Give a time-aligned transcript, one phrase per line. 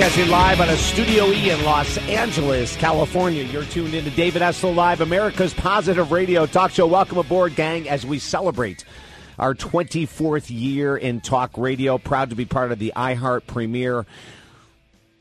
[0.00, 3.42] Broadcasting live on a Studio E in Los Angeles, California.
[3.42, 6.86] You're tuned into David Essel Live, America's Positive Radio Talk Show.
[6.86, 8.86] Welcome aboard, gang, as we celebrate
[9.38, 11.98] our 24th year in talk radio.
[11.98, 14.06] Proud to be part of the iHeart Premier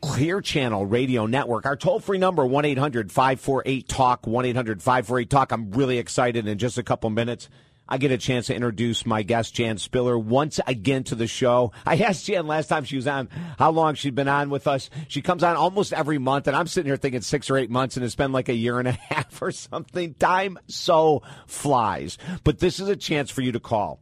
[0.02, 1.66] Clear Channel Radio Network.
[1.66, 5.52] Our toll free number, 1 800 548 TALK, 1 800 548 TALK.
[5.52, 7.50] I'm really excited in just a couple minutes.
[7.92, 11.72] I get a chance to introduce my guest, Jan Spiller, once again to the show.
[11.88, 14.92] I asked Jan last time she was on how long she'd been on with us.
[15.08, 17.98] She comes on almost every month, and I'm sitting here thinking six or eight months,
[17.98, 20.14] and it's been like a year and a half or something.
[20.14, 22.20] Time so flies.
[22.44, 24.00] But this is a chance for you to call.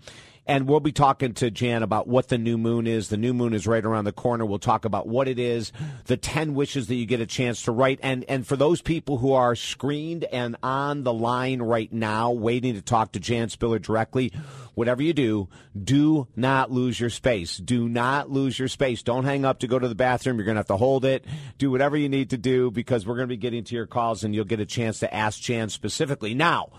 [0.47, 3.09] And we'll be talking to Jan about what the new moon is.
[3.09, 4.45] The new moon is right around the corner.
[4.45, 5.73] We'll talk about what it is,
[6.05, 7.99] the 10 wishes that you get a chance to write.
[8.01, 12.75] And, and for those people who are screened and on the line right now, waiting
[12.75, 14.31] to talk to Jan Spiller directly,
[14.73, 17.57] whatever you do, do not lose your space.
[17.57, 19.03] Do not lose your space.
[19.03, 20.37] Don't hang up to go to the bathroom.
[20.37, 21.25] You're going to have to hold it.
[21.57, 24.23] Do whatever you need to do because we're going to be getting to your calls
[24.23, 26.33] and you'll get a chance to ask Jan specifically.
[26.33, 26.71] Now,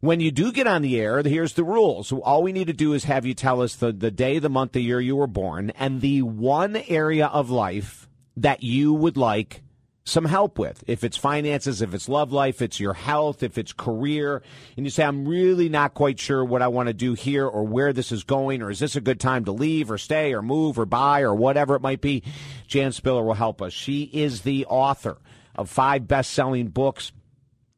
[0.00, 2.12] when you do get on the air, here's the rules.
[2.12, 4.72] All we need to do is have you tell us the, the day, the month,
[4.72, 9.62] the year you were born, and the one area of life that you would like
[10.04, 10.84] some help with.
[10.86, 14.42] If it's finances, if it's love life, it's your health, if it's career,
[14.76, 17.64] and you say, I'm really not quite sure what I want to do here or
[17.64, 20.42] where this is going, or is this a good time to leave or stay or
[20.42, 22.22] move or buy or whatever it might be,
[22.68, 23.72] Jan Spiller will help us.
[23.72, 25.18] She is the author
[25.56, 27.10] of five best selling books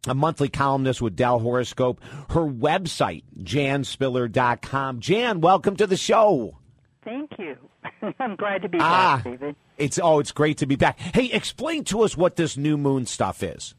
[0.07, 2.01] a monthly columnist with Dell Horoscope.
[2.31, 5.01] Her website, janspiller.com.
[5.01, 6.59] Jan, welcome to the show.
[7.05, 7.56] Thank you.
[8.21, 9.56] I'm glad to be ah, back, David.
[9.77, 10.99] It's oh, it's great to be back.
[10.99, 13.75] Hey, explain to us what this new moon stuff is.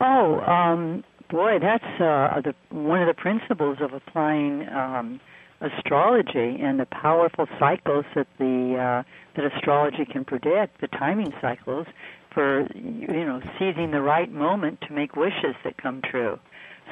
[0.00, 5.20] Oh, um, boy, that's uh, the, one of the principles of applying um,
[5.60, 9.02] astrology and the powerful cycles that the uh,
[9.36, 11.86] that astrology can predict, the timing cycles
[12.34, 16.38] for you know seizing the right moment to make wishes that come true.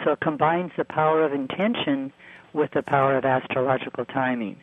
[0.05, 2.13] So it combines the power of intention
[2.55, 4.57] with the power of astrological timing.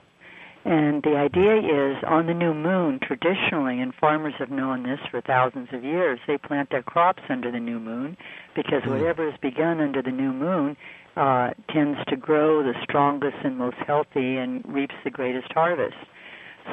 [0.66, 5.22] And the idea is on the new moon, traditionally, and farmers have known this for
[5.22, 8.18] thousands of years, they plant their crops under the new moon
[8.56, 8.92] because hmm.
[8.92, 10.76] whatever is begun under the new moon
[11.16, 15.98] uh, tends to grow the strongest and most healthy and reaps the greatest harvest.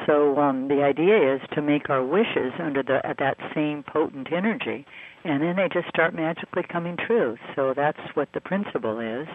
[0.05, 4.27] So um, the idea is to make our wishes under the at that same potent
[4.31, 4.85] energy,
[5.23, 7.37] and then they just start magically coming true.
[7.55, 9.27] So that's what the principle is.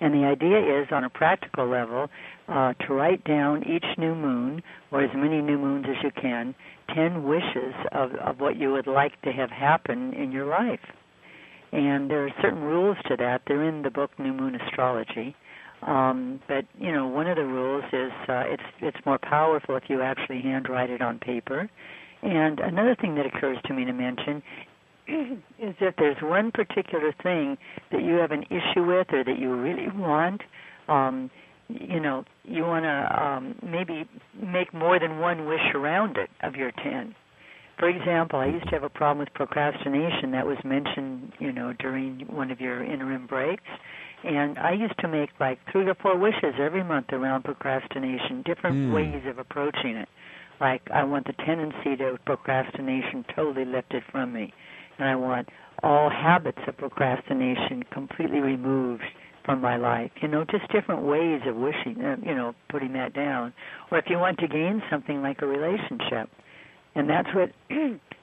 [0.00, 2.08] And the idea is, on a practical level,
[2.48, 6.54] uh, to write down each new moon, or as many new moons as you can,
[6.94, 10.80] ten wishes of, of what you would like to have happen in your life.
[11.72, 13.42] And there are certain rules to that.
[13.46, 15.34] They're in the book New Moon Astrology.
[15.86, 19.84] Um, but you know, one of the rules is uh, it's it's more powerful if
[19.88, 21.68] you actually handwrite it on paper.
[22.22, 24.42] And another thing that occurs to me to mention
[25.08, 27.58] is if there's one particular thing
[27.92, 30.40] that you have an issue with or that you really want,
[30.88, 31.30] um,
[31.68, 34.08] you know, you want to um, maybe
[34.42, 37.14] make more than one wish around it of your ten.
[37.78, 41.74] For example, I used to have a problem with procrastination that was mentioned, you know,
[41.78, 43.64] during one of your interim breaks.
[44.24, 48.76] And I used to make like three or four wishes every month around procrastination, different
[48.76, 48.94] mm.
[48.94, 50.08] ways of approaching it.
[50.60, 54.52] Like I want the tendency to procrastination totally lifted from me,
[54.98, 55.48] and I want
[55.82, 59.02] all habits of procrastination completely removed
[59.44, 60.10] from my life.
[60.22, 63.52] You know, just different ways of wishing, uh, you know, putting that down.
[63.90, 66.30] Or if you want to gain something like a relationship,
[66.94, 67.50] and that's what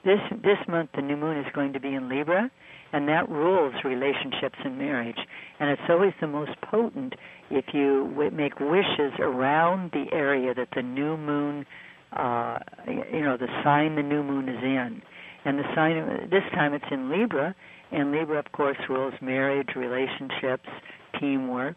[0.04, 2.50] this this month the new moon is going to be in Libra,
[2.92, 5.18] and that rules relationships and marriage.
[5.58, 7.14] And it's always the most potent
[7.50, 11.66] if you w- make wishes around the area that the new moon,
[12.12, 15.02] uh, you know, the sign the new moon is in.
[15.44, 17.54] And the sign this time it's in Libra,
[17.90, 20.68] and Libra, of course, rules marriage, relationships,
[21.18, 21.76] teamwork.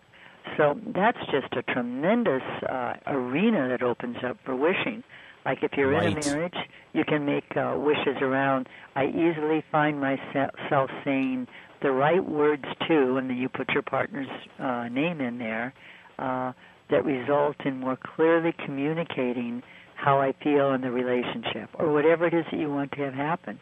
[0.57, 5.03] So that's just a tremendous uh, arena that opens up for wishing.
[5.45, 6.07] Like if you're right.
[6.07, 6.55] in a marriage,
[6.93, 8.67] you can make uh, wishes around.
[8.95, 11.47] I easily find myself saying
[11.81, 14.27] the right words too, and then you put your partner's
[14.59, 15.73] uh, name in there,
[16.17, 16.53] uh,
[16.89, 19.61] that result in more clearly communicating
[19.95, 23.13] how I feel in the relationship, or whatever it is that you want to have
[23.13, 23.59] happen.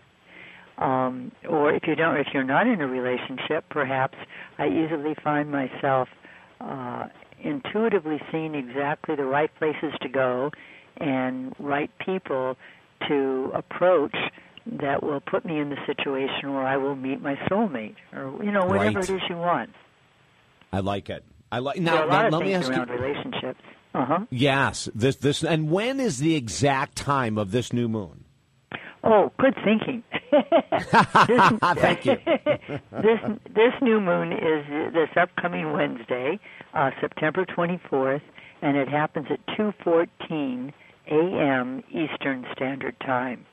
[0.78, 4.18] Um, or if you don't, if you're not in a relationship, perhaps
[4.58, 6.08] I easily find myself
[6.60, 7.08] uh,
[7.40, 10.52] intuitively seeing exactly the right places to go
[10.98, 12.58] and right people
[13.08, 14.16] to approach
[14.66, 18.52] that will put me in the situation where I will meet my soulmate, or you
[18.52, 19.10] know whatever right.
[19.10, 19.72] it is you want.
[20.72, 21.24] I like it.
[21.52, 22.06] I like now.
[22.06, 22.84] now let me ask you.
[22.84, 23.62] Relationships.
[23.94, 24.20] Uh huh.
[24.30, 24.90] Yes.
[24.96, 28.24] This this and when is the exact time of this new moon?
[29.04, 30.02] Oh, good thinking.
[31.76, 32.18] Thank you.
[32.92, 33.20] this
[33.54, 36.40] this new moon is this upcoming Wednesday,
[36.74, 38.22] uh, September 24th,
[38.62, 40.72] and it happens at 2:14
[41.10, 41.84] a.m.
[41.90, 43.46] Eastern Standard Time.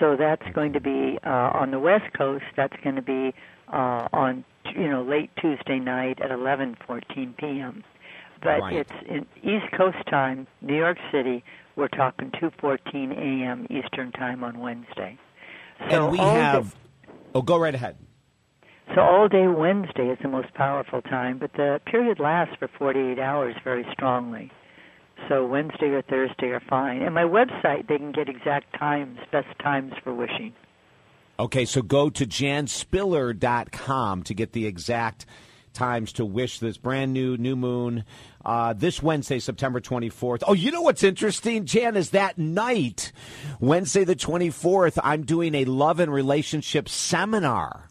[0.00, 2.44] So that's going to be uh, on the West Coast.
[2.56, 3.32] That's going to be
[3.72, 4.44] uh, on
[4.76, 7.84] you know late Tuesday night at 11:14 p.m.
[8.42, 8.76] But Right.
[8.76, 11.42] it's in East Coast time, New York City.
[11.76, 13.66] We're talking 2:14 a.m.
[13.70, 15.18] Eastern time on Wednesday.
[15.90, 16.76] So and we have.
[17.34, 17.96] Oh, go right ahead.
[18.94, 23.18] so all day Wednesday is the most powerful time, but the period lasts for 48
[23.18, 24.50] hours very strongly.
[25.28, 27.02] So Wednesday or Thursday are fine.
[27.02, 30.54] And my website, they can get exact times, best times for wishing.
[31.38, 35.26] Okay, so go to janspiller.com to get the exact
[35.72, 38.04] times to wish this brand new new moon
[38.44, 40.42] uh, this Wednesday, September 24th.
[40.46, 43.12] Oh, you know what's interesting, Jan, is that night,
[43.60, 47.87] Wednesday the 24th, I'm doing a love and relationship seminar.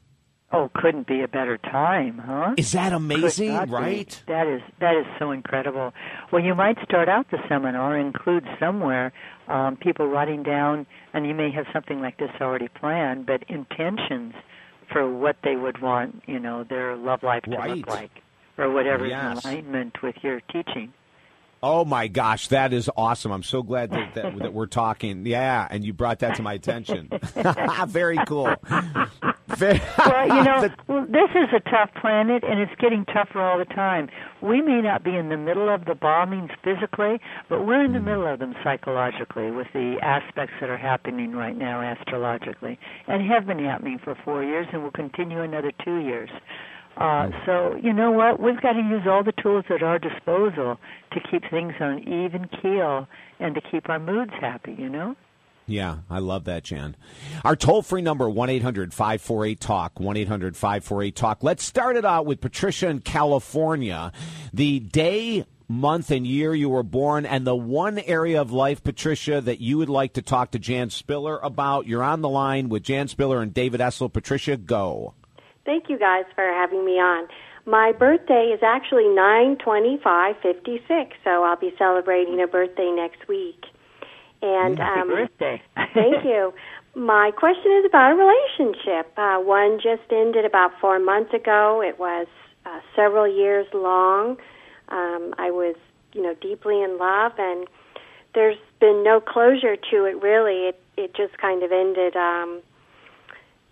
[0.53, 2.53] Oh, couldn't be a better time, huh?
[2.57, 3.73] Is that amazing, not be.
[3.73, 4.23] right?
[4.27, 5.93] That is that is so incredible.
[6.31, 9.11] Well, you might start out the seminar include somewhere
[9.49, 14.33] um, people writing down, and you may have something like this already planned, but intentions
[14.91, 17.71] for what they would want, you know, their love life to Right.
[17.79, 18.11] look like,
[18.57, 19.43] or whatever Yes.
[19.43, 20.93] in alignment with your teaching.
[21.63, 23.31] Oh my gosh, that is awesome!
[23.31, 25.25] I'm so glad that, that, that we're talking.
[25.25, 27.09] Yeah, and you brought that to my attention.
[27.87, 28.53] Very cool.
[29.47, 33.57] Very, well, you know, The- this is a tough planet, and it's getting tougher all
[33.57, 34.09] the time.
[34.41, 37.19] We may not be in the middle of the bombings physically,
[37.49, 38.05] but we're in the hmm.
[38.05, 42.77] middle of them psychologically with the aspects that are happening right now astrologically,
[43.07, 46.29] and have been happening for four years, and will continue another two years.
[46.97, 48.39] Uh, so you know what?
[48.39, 50.79] We've got to use all the tools at our disposal
[51.11, 53.07] to keep things on an even keel
[53.39, 54.75] and to keep our moods happy.
[54.77, 55.15] You know.
[55.67, 56.95] Yeah, I love that, Jan.
[57.43, 61.43] Our toll free number, 1 800 548 TALK, 1 800 548 TALK.
[61.43, 64.13] Let's start it out with Patricia in California.
[64.53, 69.41] The day, month, and year you were born, and the one area of life, Patricia,
[69.41, 71.85] that you would like to talk to Jan Spiller about.
[71.85, 74.11] You're on the line with Jan Spiller and David Essel.
[74.11, 75.15] Patricia, go.
[75.67, 77.27] Thank you guys for having me on.
[77.65, 82.89] My birthday is actually nine twenty five fifty six, so I'll be celebrating a birthday
[82.95, 83.65] next week.
[84.41, 85.61] And Happy um, birthday!
[85.93, 86.53] thank you.
[86.95, 89.11] My question is about a relationship.
[89.17, 91.83] Uh, one just ended about four months ago.
[91.85, 92.27] It was
[92.65, 94.37] uh, several years long.
[94.87, 95.75] Um, I was,
[96.13, 97.67] you know, deeply in love, and
[98.33, 100.21] there's been no closure to it.
[100.21, 102.15] Really, it it just kind of ended.
[102.15, 102.61] Um,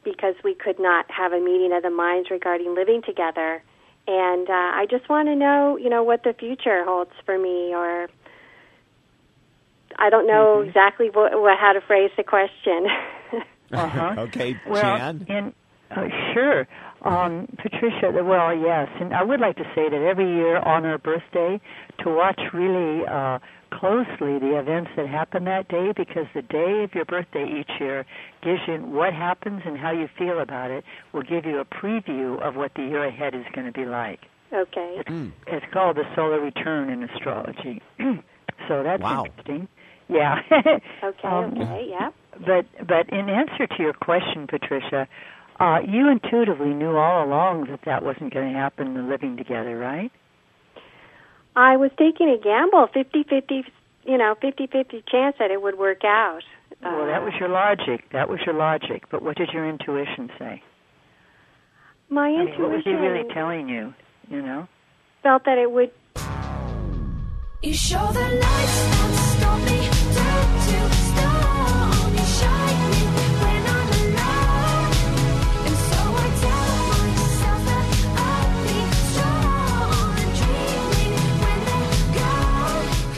[0.05, 3.63] because we could not have a meeting of the minds regarding living together.
[4.07, 7.73] And uh, I just want to know, you know, what the future holds for me,
[7.75, 8.07] or
[9.97, 10.69] I don't know Mm-hmm.
[10.69, 12.87] exactly what, what how to phrase the question.
[13.73, 14.15] Uh-huh.
[14.17, 15.25] Okay, Well, Jan.
[15.27, 15.53] and
[15.91, 16.67] uh, sure,
[17.05, 18.11] um, Patricia.
[18.11, 21.59] Well, yes, and I would like to say that every year on our birthday,
[22.03, 23.39] to watch really uh,
[23.71, 28.05] closely the events that happen that day, because the day of your birthday each year
[28.43, 30.83] gives you what happens and how you feel about it.
[31.13, 34.19] Will give you a preview of what the year ahead is going to be like.
[34.53, 35.01] okay.
[35.47, 37.81] It's called the solar return in astrology.
[38.67, 39.25] so that's Wow.
[39.25, 39.67] interesting.
[40.07, 40.39] Yeah.
[41.03, 41.27] Okay.
[41.27, 41.87] Um, okay.
[41.89, 42.09] Yeah.
[42.45, 45.07] but but in answer to your question, Patricia,
[45.59, 48.93] uh, you intuitively knew all along that that wasn't going to happen.
[48.93, 50.11] The living together, right?
[51.55, 53.63] I was taking a gamble, fifty fifty,
[54.03, 56.41] you know, fifty fifty chance that it would work out.
[56.83, 58.03] well, that Uh, was your logic.
[58.11, 59.03] That was your logic.
[59.09, 60.61] But what did your intuition say?
[62.09, 62.61] my I mean, intuition.
[62.63, 63.93] what was he really telling you?
[64.29, 64.67] You know.
[65.23, 65.91] felt that it would
[67.63, 69.89] You show the lights don't stop me,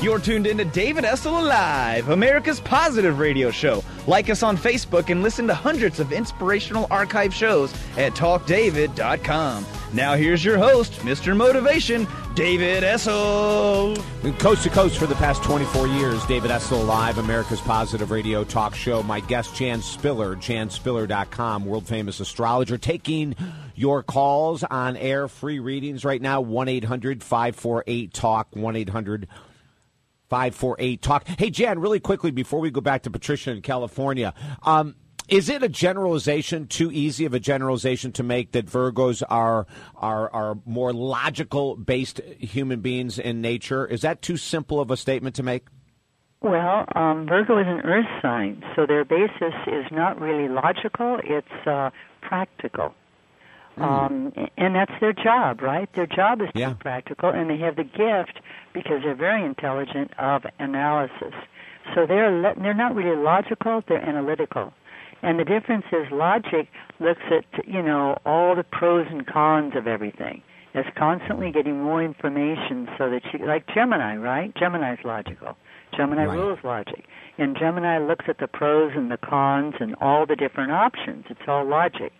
[0.07, 3.83] You're tuned in to David Essel Live, America's positive radio show.
[4.07, 9.65] Like us on Facebook and listen to hundreds of inspirational archive shows at talkdavid.com.
[9.91, 11.35] Now here's your host, Mr.
[11.35, 14.01] Motivation, David Essel.
[14.39, 18.75] Coast to coast for the past 24 years, David Essel Live, America's positive radio talk
[18.75, 19.03] show.
[19.03, 23.35] My guest, Jan Spiller, janspiller.com, world famous astrologer, taking
[23.75, 29.27] your calls on air, free readings right now, 1 800 548 TALK, 1 800
[30.29, 31.27] 548 TALK.
[31.39, 34.95] Hey, Jan, really quickly before we go back to Patricia in California, um,
[35.27, 40.31] is it a generalization too easy of a generalization to make that Virgos are are
[40.33, 43.85] are more logical based human beings in nature?
[43.85, 45.67] Is that too simple of a statement to make?
[46.41, 51.67] Well, um, Virgo is an earth sign, so their basis is not really logical, it's
[51.67, 51.89] uh,
[52.21, 52.93] practical.
[53.79, 55.91] Um, and that's their job, right?
[55.93, 56.69] Their job is to Yeah.
[56.69, 58.39] be practical, and they have the gift
[58.73, 61.33] because they're very intelligent of analysis.
[61.93, 64.73] So they're le- they're not really logical; they're analytical.
[65.23, 66.67] And the difference is logic
[66.99, 70.41] looks at you know all the pros and cons of everything.
[70.73, 74.53] It's constantly getting more information so that you like Gemini, right?
[74.55, 75.55] Gemini's logical.
[75.95, 76.37] Gemini Right.
[76.37, 77.05] rules logic.
[77.39, 81.25] And Gemini looks at the pros and the cons and all the different options.
[81.29, 82.11] It's all logic.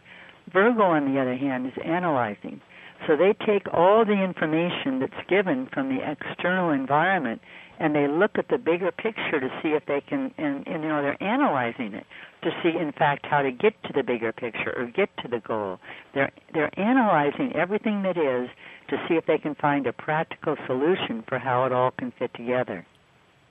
[0.52, 2.62] Virgo, on the other hand, is analyzing.
[3.06, 7.42] So they take all the information that's given from the external environment
[7.80, 10.90] and they look at the bigger picture to see if they can, and, and you
[10.90, 12.06] know, they're analyzing it
[12.42, 15.40] to see, in fact, how to get to the bigger picture or get to the
[15.40, 15.80] goal.
[16.14, 18.50] They're they're analyzing everything that is
[18.90, 22.34] to see if they can find a practical solution for how it all can fit
[22.34, 22.86] together.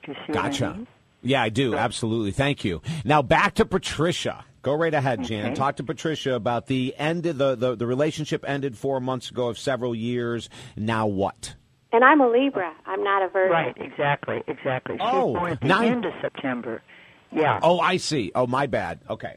[0.05, 0.75] Do you see what I Gotcha.
[0.77, 0.87] mean?
[1.23, 1.75] Yeah, I do.
[1.75, 2.33] Absolutely.
[2.33, 2.83] Thank you.
[3.05, 4.45] Now back to Patricia.
[4.67, 5.47] Go right ahead, Jan.
[5.47, 5.55] Okay.
[5.55, 9.47] Talk to Patricia about the end of the, the, the relationship ended four months ago
[9.47, 10.51] of several years.
[10.77, 11.55] Now what?
[11.93, 12.75] And I'm a Libra.
[12.85, 13.53] I'm not a Virgo.
[13.53, 14.97] Right, exactly, exactly.
[14.97, 16.83] She Oh, was born at the now- end of September.
[17.31, 17.61] Yeah.
[17.63, 18.33] Oh, I see.
[18.35, 18.99] Oh, my bad.
[19.09, 19.37] Okay.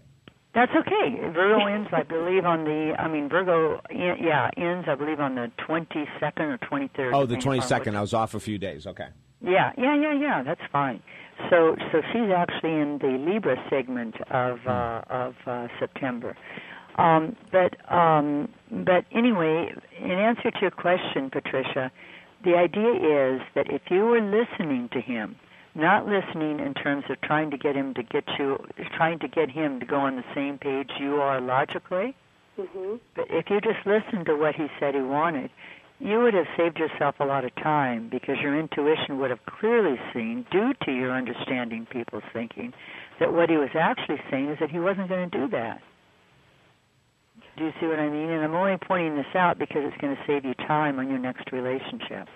[0.56, 1.16] That's okay.
[1.32, 2.96] Virgo ends, I believe, on the.
[2.98, 7.14] I mean, Virgo, yeah, ends, I believe, on the twenty second or twenty third.
[7.14, 7.96] Oh, the 22nd.
[7.96, 8.88] I was off a few days.
[8.88, 9.10] Okay.
[9.42, 10.42] Yeah, yeah, yeah, yeah.
[10.44, 11.04] That's fine.
[11.50, 16.36] So, so she's actually in the Libra segment of uh, of uh, September.
[16.98, 21.92] Um, but um, but anyway, in answer to your question, Patricia,
[22.44, 22.92] the idea
[23.36, 25.38] is that if you were listening to him,
[25.76, 28.58] not listening in terms of trying to get him to get you,
[28.96, 32.16] trying to get him to go on the same page you are logically,
[32.58, 35.50] hmm but if you just listened to what he said he wanted,
[36.00, 40.00] you would have saved yourself a lot of time because your intuition would have clearly
[40.14, 42.74] seen, due to your understanding people's thinking,
[43.20, 45.82] that what he was actually saying is that he wasn't going to do that.
[47.58, 48.30] Do you see what I mean?
[48.30, 51.20] And I'm only pointing this out because it's going to save you time on your
[51.20, 52.30] next relationship.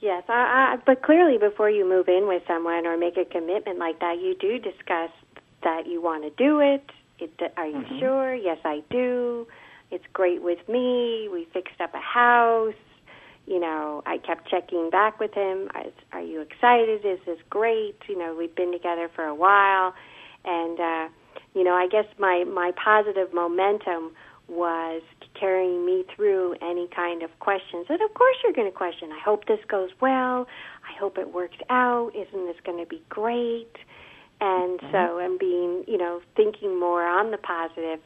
[0.00, 3.78] Yes, I, I, but clearly before you move in with someone or make a commitment
[3.78, 5.10] like that, you do discuss
[5.62, 6.84] that you want to do it.
[7.18, 7.98] it are you Mhm.
[8.00, 8.34] sure?
[8.34, 9.46] Yes, I do.
[9.90, 11.28] It's great with me.
[11.32, 12.74] We fixed up a house.
[13.46, 15.68] You know, I kept checking back with him.
[15.74, 17.04] Are, are you excited?
[17.04, 17.96] Is this great?
[18.08, 19.94] You know, we've been together for a while,
[20.44, 21.08] and uh,
[21.54, 24.12] you know, I guess my my positive momentum
[24.48, 25.02] was
[25.38, 27.86] carrying me through any kind of questions.
[27.88, 29.10] And of course, you're going to question.
[29.12, 30.46] I hope this goes well.
[30.88, 32.12] I hope it works out.
[32.14, 33.72] Isn't this going to be great?
[34.40, 38.00] And so, I'm being, you know, thinking more on the positive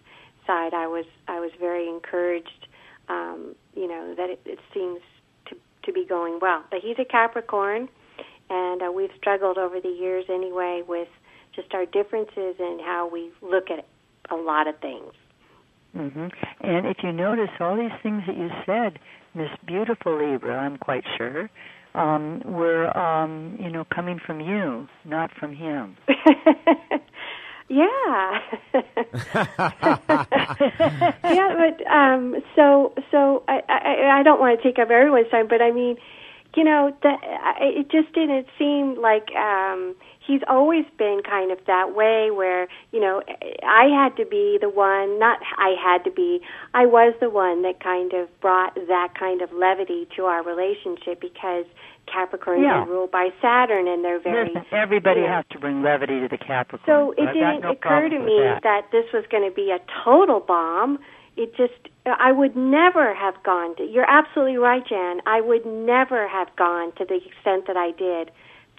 [0.48, 0.74] side.
[0.74, 2.66] I was, I was very encouraged.
[3.08, 5.00] Um, you know, that it, it seems
[5.46, 6.64] to to be going well.
[6.70, 7.88] But he's a Capricorn,
[8.50, 11.08] and uh, we've struggled over the years anyway with
[11.54, 13.86] just our differences in how we look at
[14.30, 15.12] a lot of things.
[15.92, 16.28] hmm
[16.60, 18.98] And if you notice all these things that you said,
[19.34, 21.48] Miss Beautiful Libra, I'm quite sure,
[21.94, 25.96] um, were um, you know coming from you, not from him.
[27.68, 28.38] yeah.
[31.24, 35.48] yeah, but um so so I, I I don't want to take up everyone's time,
[35.48, 35.96] but I mean,
[36.56, 39.94] you know, that I- it just didn't seem like um
[40.26, 43.22] he's always been kind of that way where, you know,
[43.66, 46.40] I had to be the one, not I had to be,
[46.74, 51.20] I was the one that kind of brought that kind of levity to our relationship
[51.20, 51.64] because
[52.08, 52.82] Capricorns Yeah.
[52.82, 55.36] are ruled by Saturn and they're very Listen, everybody yeah.
[55.36, 56.86] has to bring levity to the Capricorn.
[56.86, 58.90] so it didn't no occur to me with that.
[58.90, 60.98] this was going to be a total bomb.
[61.36, 61.74] It just,
[62.06, 65.20] I would never have gone to, you're absolutely right, Jan.
[65.26, 68.32] I would never have gone to the extent that I did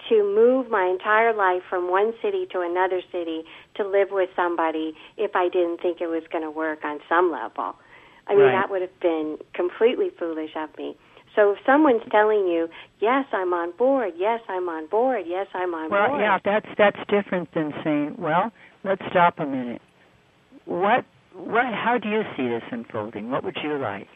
[0.08, 3.44] to move my entire life from one city to another city
[3.76, 7.30] to live with somebody if I didn't think it was going to work on some
[7.30, 7.76] level.
[8.26, 8.52] I mean, Right.
[8.52, 10.96] that would have been completely foolish of me.
[11.36, 12.68] So if someone's telling you,
[13.00, 16.12] yes, I'm on board, yes, I'm on board, yes, I'm on Well, board.
[16.12, 18.52] Well, yeah, that's that's different than saying, well,
[18.84, 19.80] let's stop a minute.
[20.64, 23.30] What what how do you see this unfolding?
[23.30, 24.08] What would you like?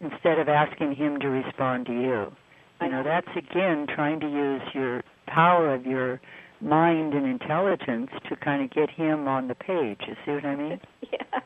[0.00, 2.32] Instead of asking him to respond to you.
[2.80, 6.20] You know, that's again trying to use your power of your
[6.60, 10.00] mind and intelligence to kind of get him on the page.
[10.06, 10.80] You see what I mean?
[11.12, 11.40] Yeah.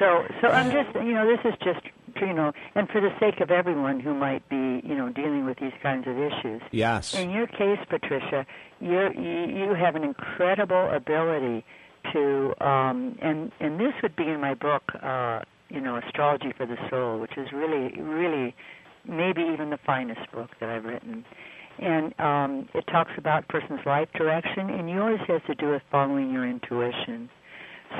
[0.00, 1.86] So, so I'm just, you know, this is just,
[2.20, 5.58] you know, and for the sake of everyone who might be, you know, dealing with
[5.58, 6.62] these kinds of issues.
[6.70, 7.14] Yes.
[7.14, 8.46] In your case, Patricia,
[8.80, 11.64] you're, you you have an incredible ability
[12.12, 15.40] to, um, and and this would be in my book, uh,
[15.70, 18.54] you know, Astrology for the Soul, which is really, really,
[19.08, 21.24] maybe even the finest book that I've written.
[21.78, 25.82] and um, it talks about a person's life direction, and yours has to do with
[25.90, 27.28] following your intuition.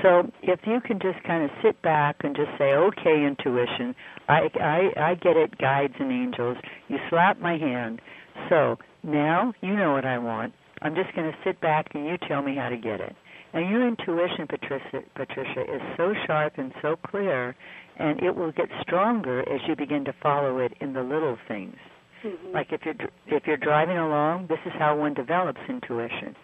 [0.03, 3.95] So if you can just kind of sit back and just say, "Okay, intuition,
[4.29, 6.57] I I, I get it, guides and angels."
[6.89, 8.01] You slap my hand.
[8.49, 10.53] So now you know what I want.
[10.83, 13.17] I'm just going to sit back and you tell me how to get it.
[13.55, 17.55] And your intuition, Patricia, Patricia, is so sharp and so clear,
[17.97, 21.77] and it will get stronger as you begin to follow it in the little things.
[22.25, 22.53] Mm-hmm.
[22.53, 22.95] Like if you're
[23.29, 26.35] if you're driving along, this is how one develops intuition.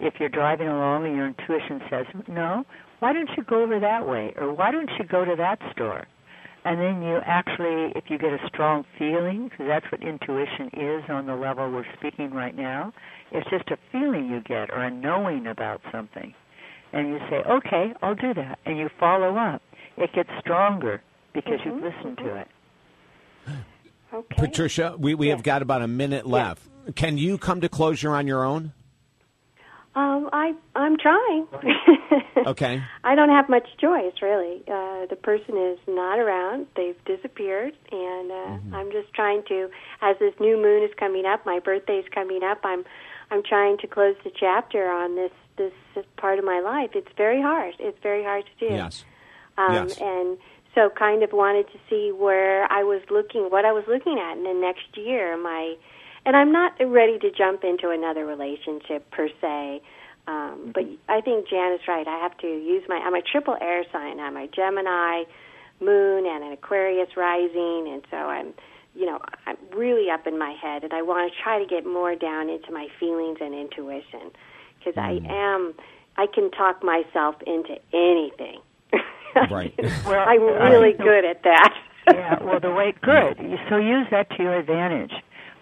[0.00, 2.64] If you're driving along and your intuition says, "No,
[3.00, 6.06] why don't you go over that way?" or "Why don't you go to that store?"
[6.64, 11.02] and then you actually, if you get a strong feeling, because that's what intuition is
[11.08, 12.92] on the level we're speaking right now,
[13.32, 16.34] it's just a feeling you get or a knowing about something,
[16.92, 19.62] and you say, "Okay, I'll do that," and you follow up.
[19.96, 21.02] It gets stronger
[21.32, 21.96] because you've mm-hmm.
[21.96, 22.48] listened to it.
[24.12, 24.34] Okay.
[24.36, 26.62] Patricia, we, we have got about a minute left.
[26.96, 28.72] Can you come to closure on your own?
[29.94, 31.46] Um, I I'm trying.
[32.46, 32.82] Okay.
[33.04, 34.62] I don't have much choice, really.
[34.66, 38.74] Uh, the person is not around; they've disappeared, and uh, Mm-hmm.
[38.74, 39.68] I'm just trying to.
[40.00, 42.60] As this new moon is coming up, my birthday's coming up.
[42.64, 42.84] I'm
[43.30, 45.72] I'm trying to close the chapter on this this
[46.16, 46.90] part of my life.
[46.94, 47.74] It's very hard.
[47.78, 48.74] It's very hard to do.
[48.74, 49.04] Yes.
[49.58, 49.98] Um, Yes.
[50.00, 50.38] And
[50.74, 54.36] so, kind of wanted to see where I was looking, what I was looking at
[54.38, 55.36] in the next year.
[55.36, 55.74] My,
[56.26, 59.82] and I'm not ready to jump into another relationship per se.
[60.26, 62.06] Um, but I think Jan is right.
[62.06, 62.96] I have to use my.
[62.96, 64.20] I'm a triple air sign.
[64.20, 65.24] I'm a Gemini
[65.80, 68.52] moon and an Aquarius rising, and so I'm,
[68.94, 71.86] you know, I'm really up in my head, and I want to try to get
[71.86, 74.30] more down into my feelings and intuition
[74.78, 75.74] because I am.
[76.16, 78.60] I can talk myself into anything.
[79.50, 79.72] Right.
[80.04, 81.74] Well, I'm really good at that.
[82.08, 83.36] yeah, well, the way good.
[83.68, 85.12] So use that to your advantage.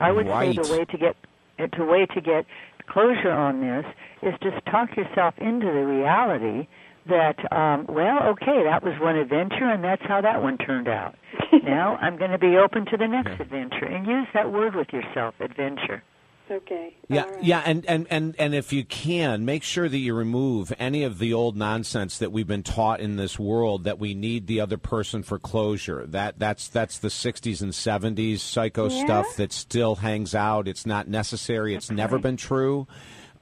[0.01, 0.55] I would Right.
[0.55, 1.17] say the way to get
[1.59, 2.47] uh, the way to get
[2.87, 3.85] closure on this
[4.23, 6.67] is just talk yourself into the reality
[7.07, 11.17] that um well, okay, that was one adventure and that's how that one turned out.
[11.65, 14.89] now I'm going to be open to the next adventure and use that word with
[14.93, 16.03] yourself, adventure.
[16.51, 16.95] Okay.
[17.09, 17.43] Yeah, right.
[17.43, 21.19] yeah, and, and, and, and if you can, make sure that you remove any of
[21.19, 24.79] the old nonsense that we've been taught in this world that we need the other
[24.79, 26.07] person for closure.
[26.07, 29.05] That that's that's the '60s and '70s psycho Yeah.
[29.05, 30.69] stuff that still hangs out.
[30.69, 31.75] It's not necessary.
[31.75, 32.87] It's never been true.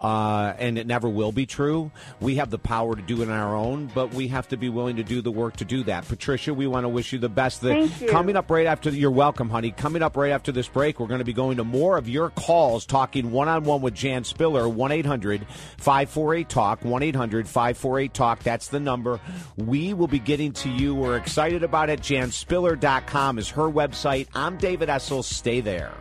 [0.01, 1.91] Uh, and it never will be true.
[2.21, 4.69] We have the power to do it on our own, but we have to be
[4.69, 6.07] willing to do the work to do that.
[6.07, 7.61] Patricia, we want to wish you the best.
[7.61, 8.09] The, Thank you.
[8.09, 9.71] Coming up right after, you're welcome, honey.
[9.71, 12.31] Coming up right after this break, we're going to be going to more of your
[12.31, 15.47] calls, talking one on one with Jan Spiller, 1 800
[15.79, 18.43] 548 Talk, 1 800 548 Talk.
[18.43, 19.21] That's the number.
[19.57, 20.95] We will be getting to you.
[20.95, 22.01] We're excited about it.
[22.01, 24.29] JanSpiller.com is her website.
[24.35, 25.25] I'm David Essel.
[25.25, 25.93] Stay there.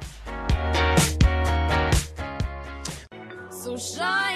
[3.78, 4.35] So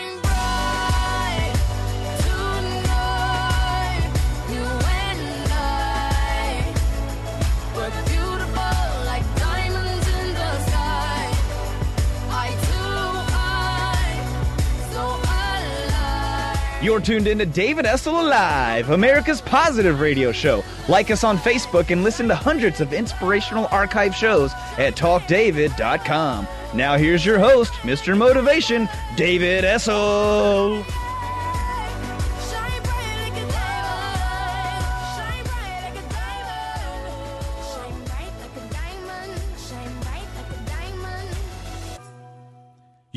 [16.89, 20.63] You're tuned in to David Essel Live, America's positive radio show.
[20.88, 26.47] Like us on Facebook and listen to hundreds of inspirational archive shows at talkdavid.com.
[26.73, 28.17] Now here's your host, Mr.
[28.17, 30.84] Motivation, David Essel.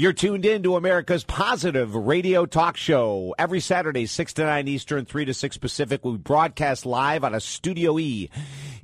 [0.02, 3.36] You're tuned in to America's positive radio talk show.
[3.38, 6.04] Every Saturday, 6 to 9 Eastern, 3 to 6 Pacific.
[6.04, 8.28] We broadcast live out of Studio E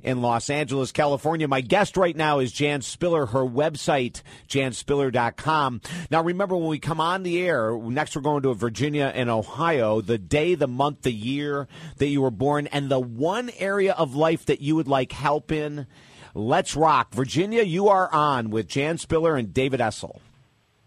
[0.01, 1.45] in Los Angeles, California.
[1.49, 3.25] My guest right now is Jan Spiller.
[3.25, 5.81] Her website, janspiller.com.
[6.09, 9.99] Now, remember, when we come on the air, next we're going to Virginia and Ohio,
[9.99, 14.15] the day, the month, the year that you were born, and the one area of
[14.15, 15.85] life that you would like help in.
[16.33, 17.13] Let's rock.
[17.13, 20.21] Virginia, you are on with Jan Spiller and David Essel.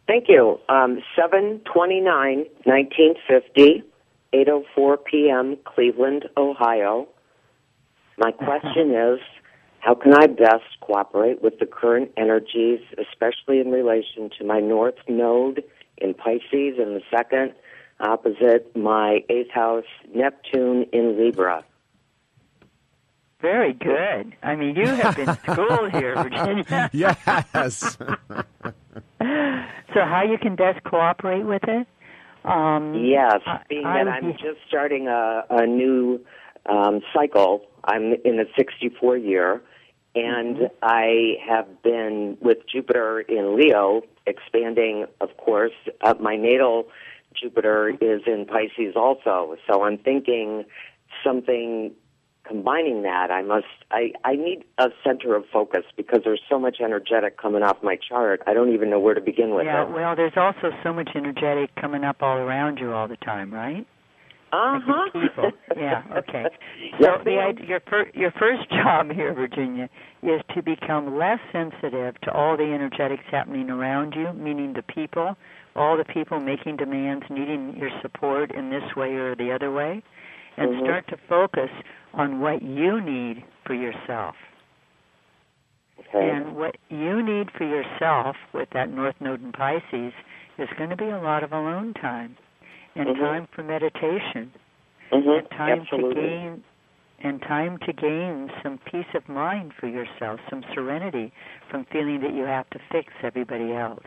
[0.07, 0.59] Thank you.
[0.69, 3.83] Um, 729 1950,
[4.35, 7.09] 8.04 p.m., Cleveland, Ohio.
[8.19, 9.21] My question is,
[9.81, 14.99] how can I best cooperate with the current energies, especially in relation to my North
[15.09, 15.65] Node
[15.99, 17.53] in Pisces and the second
[18.01, 19.85] opposite my eighth house,
[20.15, 21.65] Neptune in Libra?
[23.41, 24.37] Very good.
[24.41, 26.91] I mean, you have been schooled here, Virginia.
[26.93, 27.99] Yes.
[29.95, 31.87] So how you can best cooperate with it?
[32.45, 36.21] Um, Yes, being I that I'm be- just starting a, a new
[36.67, 39.63] um, cycle, I'm in the 64 year,
[40.15, 45.73] And I have been with Jupiter in Leo, expanding, of course.
[46.03, 46.89] Uh, my natal
[47.35, 49.57] Jupiter is in Pisces also.
[49.67, 50.65] So I'm thinking
[51.25, 51.93] something
[52.47, 53.31] combining that.
[53.31, 57.63] I must, I, I need a center of focus because there's so much energetic coming
[57.63, 58.43] off my chart.
[58.47, 59.93] I don't even know where to begin with Yeah, it.
[59.95, 63.87] well, there's also so much energetic coming up all around you all the time, right?
[64.53, 65.51] Uh huh.
[65.77, 66.03] Yeah.
[66.15, 66.45] Okay.
[67.01, 69.89] So Yes, the your fir- your first job here, Virginia,
[70.23, 75.37] is to become less sensitive to all the energetics happening around you, meaning the people,
[75.75, 80.03] all the people making demands, needing your support in this way or the other way,
[80.57, 80.85] and Mhm.
[80.85, 81.71] start to focus
[82.15, 84.37] on what you need for yourself.
[85.99, 86.31] Okay.
[86.31, 90.13] And what you need for yourself with that North Node in Pisces
[90.59, 92.37] is going to be a lot of alone time
[92.95, 93.19] and Mhm.
[93.19, 94.53] time for meditation
[95.11, 95.39] Mhm.
[95.39, 96.15] and time Absolutely.
[96.15, 96.65] to gain
[97.25, 101.31] and time to gain some peace of mind for yourself, some serenity
[101.69, 104.07] from feeling that you have to fix everybody else.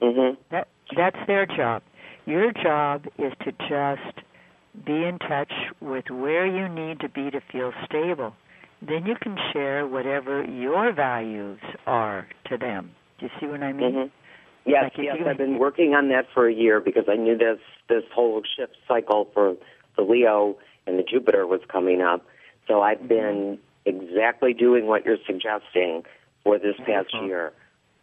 [0.00, 0.38] Mhm.
[0.48, 1.82] That that's their job.
[2.24, 4.22] Your job is to just
[4.84, 8.34] be in touch with where you need to be to feel stable.
[8.82, 12.90] Then you can share whatever your values are to them.
[13.18, 13.92] Do you see what I mean?
[13.92, 14.10] Mhm.
[14.66, 17.60] Yes, Like yes, I've been working on that for a year because I knew this
[17.88, 19.56] this whole shift cycle for
[19.96, 22.26] the Leo and the Jupiter was coming up.
[22.66, 23.08] So I've Mm-hmm.
[23.08, 26.04] been exactly doing what you're suggesting
[26.42, 27.52] for this past year.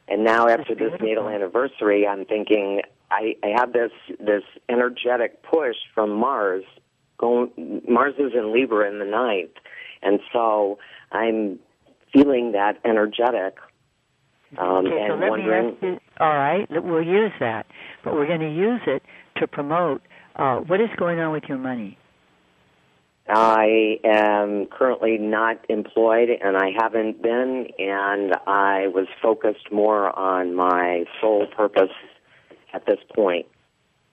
[0.08, 2.82] And now after this natal anniversary, I'm thinking
[3.14, 6.64] I, I have this this energetic push from Mars.
[7.18, 9.52] Going Mars is in Libra in the ninth,
[10.02, 10.80] and so
[11.12, 11.60] I'm
[12.12, 13.58] feeling that energetic.
[14.58, 15.66] Um, okay, so and let wondering.
[15.68, 16.00] me ask you.
[16.20, 17.66] All right, we'll use that,
[18.04, 19.04] but we're going to use it
[19.38, 20.02] to promote
[20.36, 21.98] uh, what is going on with your money.
[23.28, 30.56] I am currently not employed and I haven't been and I was focused more on
[30.56, 31.92] my soul purpose
[32.74, 33.46] at this point.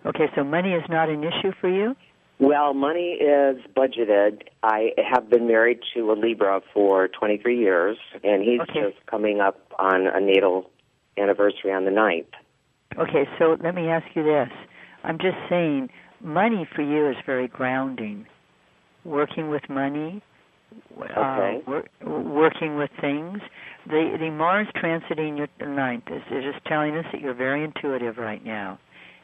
[0.07, 1.94] Okay, so money is not an issue for you.
[2.38, 4.42] Well, money is budgeted.
[4.62, 8.92] I have been married to a Libra for 23 years and he's Okay.
[8.92, 10.70] just coming up on a natal
[11.18, 12.29] anniversary on the ninth.
[12.96, 14.49] Okay, so let me ask you this.
[15.05, 15.90] I'm just saying,
[16.23, 18.27] money for you is very grounding.
[19.05, 20.23] Working with money,
[20.99, 21.61] Okay.
[21.66, 23.40] uh, wor- working with things.
[23.87, 28.19] The the Mars transiting your ninth is, is just telling us that you're very intuitive
[28.19, 28.79] right now,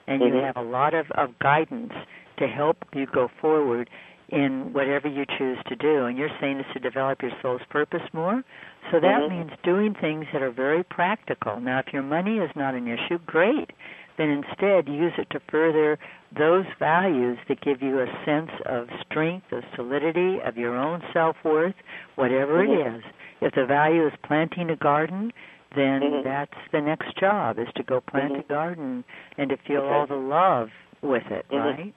[0.06, 0.44] and you Mhm.
[0.46, 1.92] have a lot of, of guidance
[2.38, 3.90] to help you go forward
[4.28, 6.06] in whatever you choose to do.
[6.06, 8.42] And you're saying is to develop your soul's purpose more.
[8.90, 9.30] So that Mhm.
[9.30, 11.60] means doing things that are very practical.
[11.60, 13.70] Now, if your money is not an issue, great.
[14.16, 15.98] Then instead use it to further
[16.32, 21.36] those values that give you a sense of strength, of solidity, of your own self
[21.44, 21.74] worth,
[22.16, 22.68] whatever Mhm.
[22.68, 23.04] it is.
[23.40, 25.32] If the value is planting a garden,
[25.74, 26.24] then Mhm.
[26.24, 28.40] that's the next job is to go plant Mhm.
[28.40, 29.04] a garden
[29.36, 29.94] and to feel Okay.
[29.94, 30.70] all the love
[31.02, 31.64] with it, Mhm.
[31.64, 31.94] right?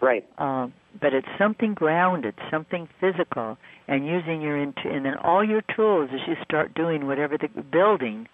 [0.00, 0.24] Right.
[0.38, 5.62] um, but it's something grounded, something physical, and using your int- and then all your
[5.62, 8.28] tools as you start doing whatever the building,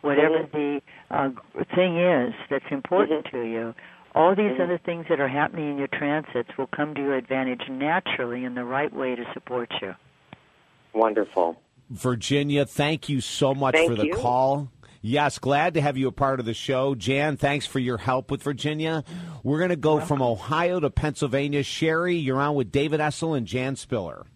[0.00, 0.50] whatever Mhm.
[0.52, 1.30] the uh,
[1.74, 3.30] thing is that's important Mhm.
[3.32, 3.74] to you.
[4.14, 4.60] All these Mhm.
[4.60, 8.54] other things that are happening in your transits will come to your advantage naturally in
[8.54, 9.94] the right way to support you.
[10.94, 11.60] Wonderful.
[11.90, 14.14] Virginia, thank you so much thank for the you.
[14.14, 14.70] call.
[15.02, 16.94] Yes, glad to have you a part of the show.
[16.94, 19.02] Jan, thanks for your help with Virginia.
[19.42, 21.62] We're going to go from Ohio to Pennsylvania.
[21.62, 24.26] Sherry, you're on with David Essel and Jan Spiller.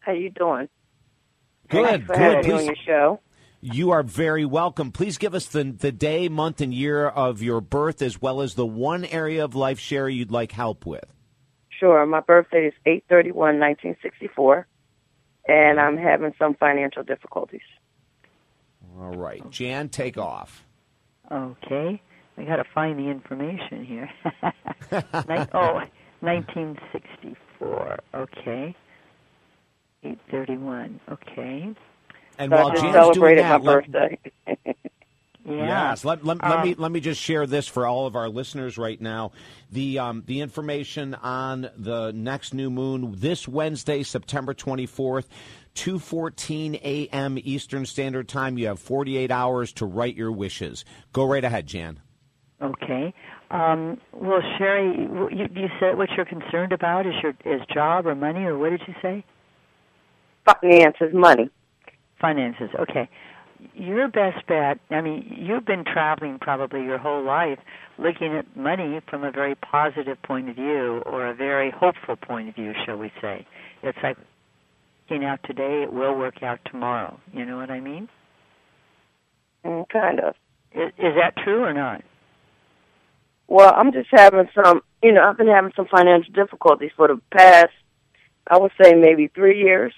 [0.00, 0.68] How you doing?
[1.68, 2.44] Good, good.
[2.44, 3.20] Please, on your show.
[3.60, 4.92] You are very welcome.
[4.92, 8.54] Please give us the, the day, month, and year of your birth, as well as
[8.54, 11.12] the one area of life, Sherry, you'd like help with.
[11.80, 12.04] Sure.
[12.06, 14.66] My birthday is 831, 1964
[15.48, 17.60] and I'm having some financial difficulties.
[18.98, 19.48] All right.
[19.50, 20.64] Jan, take off.
[21.30, 22.00] Okay,
[22.38, 24.08] I got to find the information here.
[25.28, 25.80] Nin- oh,
[26.20, 27.98] 1964.
[28.14, 28.74] Okay.
[30.04, 31.00] 831.
[31.10, 31.74] Okay.
[32.38, 34.18] And So while I just Jan's doing celebrated that, my let- birthday.
[35.48, 35.90] Yeah.
[35.90, 38.28] Yes, let, let, let me Um, let me just share this for all of our
[38.28, 39.30] listeners right now.
[39.70, 45.28] The um, the information on the next new moon this Wednesday, September twenty fourth,
[45.74, 47.38] two fourteen a.m.
[47.38, 48.58] Eastern Standard Time.
[48.58, 50.84] You have forty eight hours to write your wishes.
[51.12, 52.00] Go right ahead, Jan.
[52.60, 53.14] Okay.
[53.50, 58.16] Um, well, Sherry, you, you said what you're concerned about is your is job or
[58.16, 59.24] money or what did you say?
[60.44, 61.50] Finances, money.
[62.20, 62.70] Finances.
[62.80, 63.08] Okay.
[63.78, 64.78] Your best bet.
[64.90, 67.58] I mean, you've been traveling probably your whole life,
[67.98, 72.48] looking at money from a very positive point of view or a very hopeful point
[72.48, 73.46] of view, shall we say?
[73.82, 74.16] It's like
[75.10, 77.20] working out today, it will work out tomorrow.
[77.34, 78.08] You know what I mean?
[79.62, 80.34] Mm, kind of.
[80.72, 82.02] Is, is that true or not?
[83.46, 87.20] Well, I'm just having some, you know, I've been having some financial difficulties for the
[87.30, 87.72] past,
[88.46, 89.92] I would say maybe three years.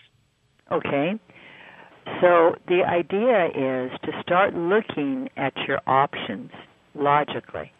[0.71, 1.19] Okay.
[2.21, 6.51] So the idea is to start looking at your options
[6.94, 7.73] logically.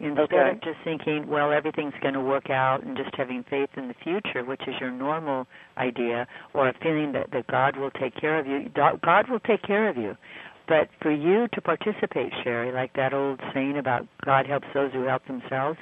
[0.00, 0.50] Instead Okay.
[0.50, 3.94] of just thinking, well, everything's going to work out and just having faith in the
[3.94, 5.46] future, which is your normal
[5.78, 9.62] idea, or a feeling that, that God will take care of you, God will take
[9.62, 10.16] care of you.
[10.66, 15.02] But for you to participate, Sherry, like that old saying about God helps those who
[15.04, 15.78] help themselves,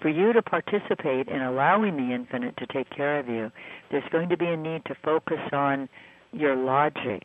[0.00, 3.50] for you to participate in allowing the infinite to take care of you,
[3.90, 5.88] there's going to be a need to focus on
[6.32, 7.24] your logic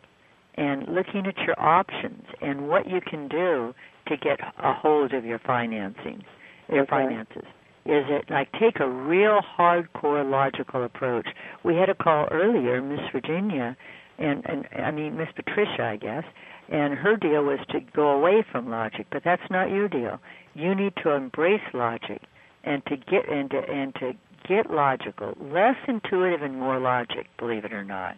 [0.55, 3.73] and looking at your options and what you can do
[4.07, 6.23] to get a hold of your financing,
[6.69, 6.89] your Okay.
[6.89, 7.45] finances.
[7.85, 11.27] Is it like take a real hardcore logical approach?
[11.63, 13.75] We had a call earlier, Miss Virginia,
[14.17, 16.23] and and I mean Miss Patricia, I guess,
[16.69, 20.19] and her deal was to go away from logic, but that's not your deal.
[20.53, 22.21] You need to embrace logic
[22.63, 24.13] and to get and to and to
[24.47, 28.17] get logical, less intuitive and more logic, believe it or not.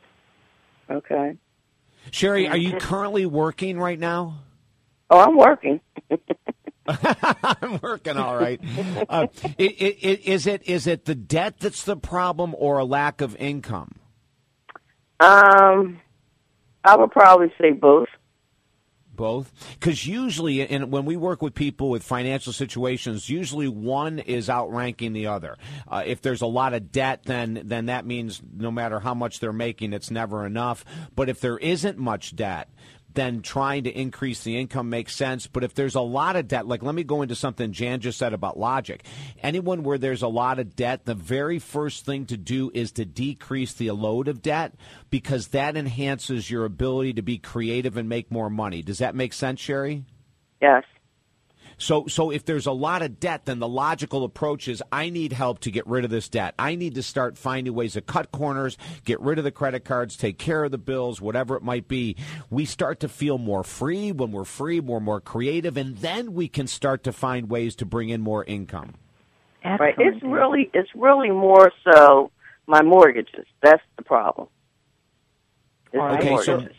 [0.89, 1.37] Okay.
[2.11, 4.39] Sherry, are you currently working right now?
[5.09, 5.79] Oh, I'm working.
[6.87, 8.59] I'm working all right.
[9.09, 12.85] Uh, i i i is it is it the debt that's the problem or a
[12.85, 13.95] lack of income?
[15.19, 15.99] Um,
[16.83, 18.07] I would probably say both.
[19.15, 24.49] Both, because usually, in, when we work with people with financial situations, usually one is
[24.49, 25.57] outranking the other.
[25.87, 29.39] Uh, if there's a lot of debt, then then that means no matter how much
[29.39, 30.83] they're making, it's never enough.
[31.15, 32.69] But if there isn't much debt,
[33.15, 35.47] then trying to increase the income makes sense.
[35.47, 38.19] But if there's a lot of debt, like let me go into something Jan just
[38.19, 39.05] said about logic.
[39.41, 43.05] Anyone where there's a lot of debt, the very first thing to do is to
[43.05, 44.75] decrease the load of debt
[45.09, 48.81] because that enhances your ability to be creative and make more money.
[48.81, 50.03] Does that make sense, Sherry?
[50.61, 50.83] Yes.
[51.77, 55.33] So, so if there's a lot of debt, then the logical approach is I need
[55.33, 56.55] help to get rid of this debt.
[56.57, 60.15] I need to start finding ways to cut corners, get rid of the credit cards,
[60.15, 62.15] take care of the bills, whatever it might be.
[62.49, 64.11] We start to feel more free.
[64.11, 67.85] When we're free, we're more creative, and then we can start to find ways to
[67.85, 68.93] bring in more income.
[69.63, 69.95] Right.
[69.97, 72.31] It's really, it's really more so
[72.67, 73.45] my mortgages.
[73.63, 74.47] That's the problem.
[75.91, 76.77] It's All the so- mortgages.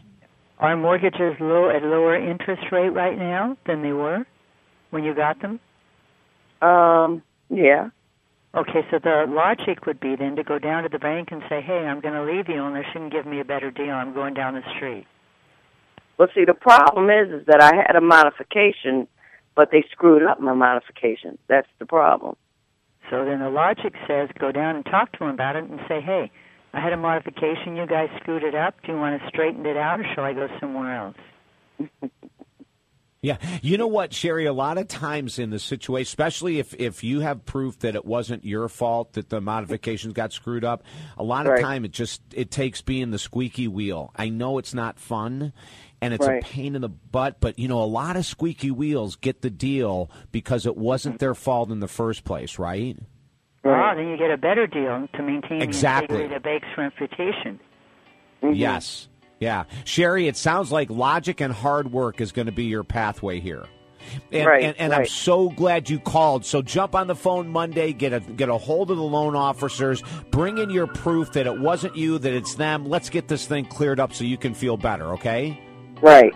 [0.58, 4.24] Are mortgages low at lower interest rate right now than they were
[4.96, 5.60] when you got them?
[6.62, 7.90] um, yeah.
[8.54, 11.60] Okay, so the logic would be then to go down to the bank and say,
[11.60, 13.90] "Hey, I'm going to leave you unless you can give me a better deal.
[13.90, 15.06] I'm going down the street."
[16.16, 19.06] But see, the problem is, is that I had a modification,
[19.54, 21.36] but they screwed up my modification.
[21.48, 22.36] That's the problem.
[23.10, 26.00] So then the logic says, go down and talk to them about it and say,
[26.00, 26.30] "Hey,
[26.72, 27.76] I had a modification.
[27.76, 28.74] You guys screwed it up.
[28.82, 31.16] Do you want to straighten it out, or shall I go somewhere else?"
[33.22, 34.44] Yeah, you know what, Sherry?
[34.44, 38.04] A lot of times in the situation, especially if if you have proof that it
[38.04, 40.84] wasn't your fault that the modifications got screwed up,
[41.16, 41.62] a lot of Right.
[41.62, 44.12] time it just it takes being the squeaky wheel.
[44.14, 45.52] I know it's not fun,
[46.00, 46.42] and it's Right.
[46.42, 49.50] a pain in the butt, but you know, a lot of squeaky wheels get the
[49.50, 52.96] deal because it wasn't their fault in the first place, right?
[53.64, 56.18] Ah, then you get a better deal to maintain Exactly.
[56.18, 57.58] the integrity of Bake's reputation.
[58.52, 59.08] Yes,
[59.40, 60.28] yeah, Sherry.
[60.28, 63.66] It sounds like logic and hard work is going to be your pathway here.
[64.30, 66.44] And, Right, and, and I'm so glad you called.
[66.44, 70.02] So jump on the phone Monday, get a get a hold of the loan officers,
[70.30, 72.84] bring in your proof that it wasn't you, that it's them.
[72.84, 75.06] Let's get this thing cleared up so you can feel better.
[75.14, 75.60] Okay?
[76.00, 76.32] Right.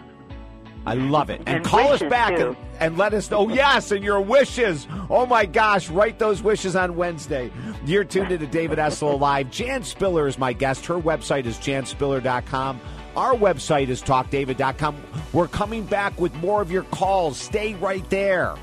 [0.84, 1.40] I love it.
[1.46, 2.48] And, And call us back too.
[2.48, 3.40] and, and let us know.
[3.40, 4.88] Oh, yes, and your wishes.
[5.08, 7.52] Oh my gosh, write those wishes on Wednesday.
[7.84, 9.50] You're tuned into David Essel Live.
[9.50, 10.86] Jan Spiller is my guest.
[10.86, 12.80] Her website is janspiller.com.
[13.16, 14.96] Our website is talkdavid.com.
[15.32, 17.38] We're coming back with more of your calls.
[17.38, 18.54] Stay right there.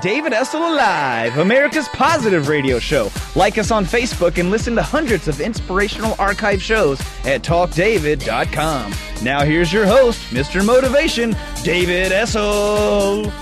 [0.00, 3.10] David Essel Live, America's positive radio show.
[3.34, 8.92] Like us on Facebook and listen to hundreds of inspirational archive shows at talkdavid.com.
[9.22, 10.64] Now here's your host, Mr.
[10.64, 11.34] Motivation,
[11.64, 13.32] David Essel.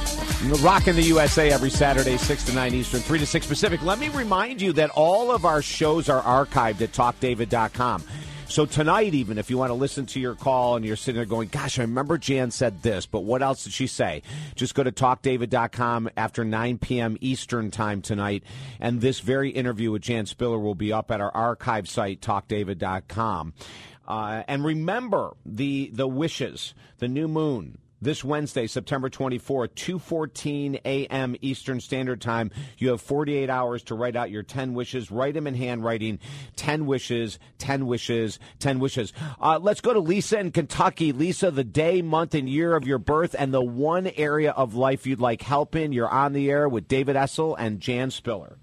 [0.62, 3.82] Rocking the USA every Saturday, 6 to 9 Eastern, 3 to 6 Pacific.
[3.82, 8.04] Let me remind you that all of our shows are archived at talkdavid.com.
[8.48, 11.26] So tonight, even if you want to listen to your call and you're sitting there
[11.26, 14.22] going, "Gosh, I remember Jan said this, but what else did she say?"
[14.54, 17.18] Just go to talkdavid.com after 9 p.m.
[17.20, 18.44] Eastern time tonight,
[18.80, 23.52] and this very interview with Jan Spiller will be up at our archive site, talkdavid.com.
[24.06, 31.34] Uh, and remember the the wishes, the new moon this Wednesday, September 24, 2:14 a.m.
[31.42, 32.52] Eastern Standard Time.
[32.78, 35.10] You have 48 hours to write out your 10 wishes.
[35.10, 36.20] Write them in handwriting.
[36.54, 39.12] 10 wishes, 10 wishes, 10 wishes.
[39.40, 41.10] Uh, let's go to Lisa in Kentucky.
[41.10, 45.04] Lisa, the day, month, and year of your birth, and the one area of life
[45.04, 45.92] you'd like help in.
[45.92, 48.56] You're on the air with David Essel and Jan Spiller.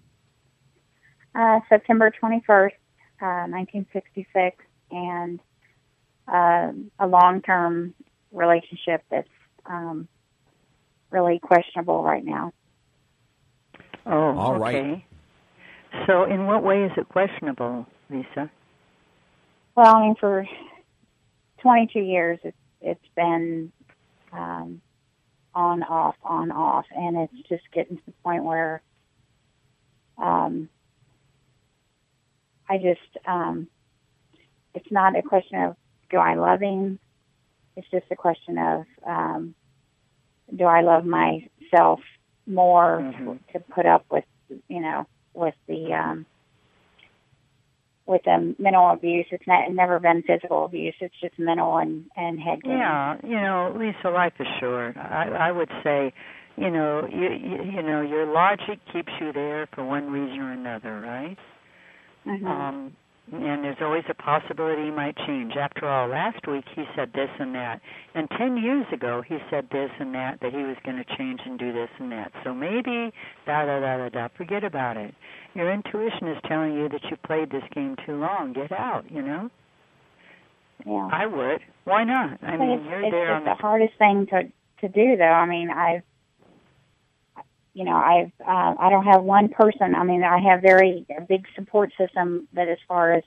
[1.36, 2.72] uh, September 21st,
[3.22, 4.56] uh, 1966,
[4.92, 5.40] and
[6.28, 7.94] uh, a long-term
[8.32, 9.28] relationship that's
[9.66, 10.08] um,
[11.12, 12.52] really questionable right now.
[14.06, 14.76] Oh, All right.
[14.76, 15.06] okay.
[16.08, 18.52] So, in what way is it questionable, Lisa?
[19.76, 20.46] Well, I mean, for
[21.62, 23.72] 22 years, it's it's been
[24.34, 24.82] um,
[25.56, 28.82] on, off, on, off, and it's just getting to the point where
[30.18, 30.68] um,
[32.70, 33.68] I just um,
[34.74, 35.76] it's not a question of
[36.10, 37.00] do I love him.
[37.76, 39.56] It's just a question of um,
[40.56, 42.00] do I love myself
[42.46, 43.40] more Mhm.
[43.54, 44.26] to put up with
[44.68, 46.26] you know with the um,
[48.06, 49.26] with the mental abuse.
[49.32, 50.96] It's not it's never been physical abuse.
[51.00, 52.78] It's just mental and and head games.
[52.78, 54.98] Yeah, you know, Lisa, life is short.
[54.98, 56.14] I, I would say,
[56.58, 60.52] you know, you, you you know, your logic keeps you there for one reason or
[60.52, 61.38] another, right?
[62.26, 62.46] Mhm.
[62.46, 62.96] Um,
[63.32, 65.54] and there's always a possibility he might change.
[65.56, 67.82] After all, last week he said this and that,
[68.14, 71.40] and ten years ago he said this and that that he was going to change
[71.46, 72.32] and do this and that.
[72.44, 73.12] So maybe
[73.46, 74.28] da da da da da.
[74.38, 75.16] Forget about it.
[75.56, 78.54] Your intuition is telling you that you played this game too long.
[78.54, 79.10] Get out.
[79.10, 79.50] You know.
[80.86, 81.10] yeah.
[81.12, 81.62] I would.
[81.86, 82.44] Why not?
[82.44, 84.44] I mean, it's, you're it's there on the the hardest thing to
[84.82, 85.24] to do, though.
[85.24, 86.04] I mean, I've,
[87.74, 89.96] you know, I've, uh, I don't have one person.
[89.96, 93.24] I mean, I have very a big support system, but as far as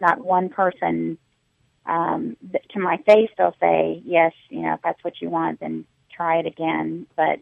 [0.00, 1.18] not one person,
[1.86, 2.36] um,
[2.70, 6.38] to my face, they'll say, yes, you know, if that's what you want, then try
[6.38, 7.06] it again.
[7.16, 7.38] But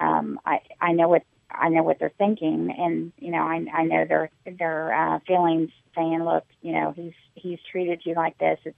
[0.00, 3.84] um, I, I know what I know what they're thinking, and you know, I, I
[3.84, 8.58] know their their uh, feelings, saying, look, you know, he's he's treated you like this.
[8.64, 8.76] It's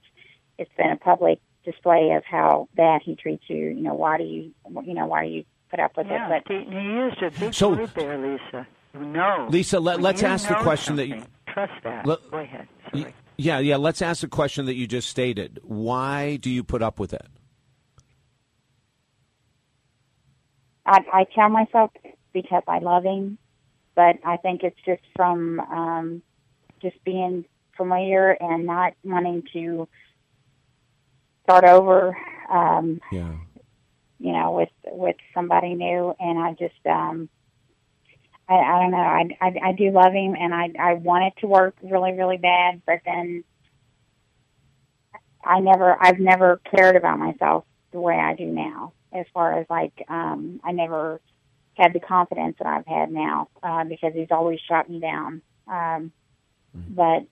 [0.57, 3.57] it's been a public display of how bad he treats you.
[3.57, 6.43] You know, why do you, you know, why do you put up with Yeah, it?
[6.47, 8.67] But he, he used a big So- word there, Lisa.
[8.93, 9.47] No.
[9.49, 12.05] Lisa, let- When let's ask the know question that you- Trust that.
[12.05, 12.67] Let- Go ahead.
[12.91, 13.13] Sorry.
[13.37, 13.77] Yeah, yeah.
[13.77, 15.59] Let's ask the question that you just stated.
[15.63, 17.27] Why do you put up with it?
[20.85, 21.91] I, I tell myself
[22.33, 23.37] because I love him,
[23.95, 26.21] but I think it's just from um,
[26.81, 27.45] just being
[27.77, 29.87] familiar and not wanting to
[31.43, 32.17] start over.
[32.51, 33.33] Um, Yeah.
[34.19, 37.29] You know, with with somebody new, and I just um,
[38.47, 38.97] I, I don't know.
[38.97, 42.37] I, I I do love him, and I I want it to work really really
[42.37, 43.43] bad, but then
[45.43, 48.93] I never I've never cared about myself the way I do now.
[49.13, 51.21] As far as like um, I never
[51.75, 55.41] had the confidence that I've had now uh, because he's always shot me down.
[55.67, 56.11] Um,
[56.73, 57.23] But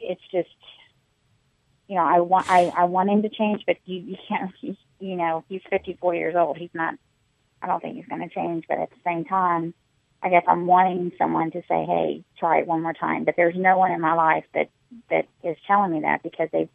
[0.00, 0.48] it's just
[1.88, 4.52] you know, I want I, I want him to change, but you you can't.
[4.60, 6.56] He's, you know, he's 54 years old.
[6.56, 6.94] He's not.
[7.60, 8.64] I don't think he's going to change.
[8.66, 9.74] But at the same time,
[10.22, 13.56] I guess I'm wanting someone to say, "Hey, try it one more time." But there's
[13.56, 14.70] no one in my life that
[15.10, 16.68] that is telling me that because they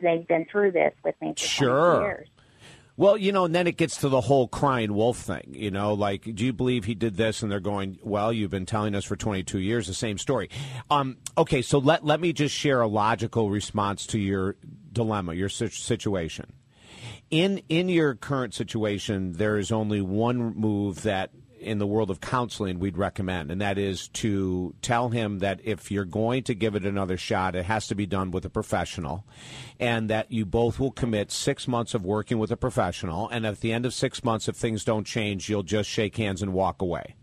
[0.00, 2.02] they've been through this with me for 22 Sure.
[2.02, 2.28] years.
[3.00, 5.54] Well, you know, and then it gets to the whole crying wolf thing.
[5.54, 7.42] You know, like, do you believe he did this?
[7.42, 10.50] And they're going, well, you've been telling us for 22 years the same story.
[10.90, 14.56] Um, okay, so let let me just share a logical response to your
[14.92, 16.52] dilemma, your situation.
[17.30, 21.30] In in your current situation, there is only one move that
[21.60, 25.90] in the world of counseling we'd recommend, and that is to tell him that if
[25.90, 29.24] you're going to give it another shot, it has to be done with a professional,
[29.78, 33.60] and that you both will commit six months of working with a professional, and at
[33.60, 36.82] the end of six months, if things don't change, you'll just shake hands and walk
[36.82, 37.14] away.